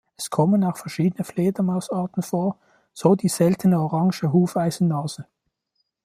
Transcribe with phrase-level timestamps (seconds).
[0.17, 2.57] Es kommen auch verschiedene Fledermausarten vor,
[2.91, 5.27] so die seltene Orange Hufeisennase.